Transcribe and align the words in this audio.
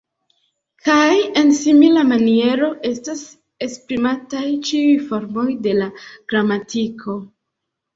Kaj 0.87 1.11
en 1.41 1.53
simila 1.57 2.07
maniero 2.13 2.71
estas 2.91 3.23
esprimataj 3.69 4.45
ĉiuj 4.73 5.01
formoj 5.15 5.49
de 5.71 5.81
la 5.81 5.95
gramatiko. 6.13 7.23